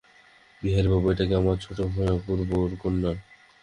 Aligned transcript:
বিহারীবাবু, 0.61 1.07
এইটি 1.11 1.33
আমার 1.39 1.57
ছোটো 1.57 1.83
ভাই 1.93 2.07
অপূর্বর 2.09 2.69
কন্যা। 2.81 3.11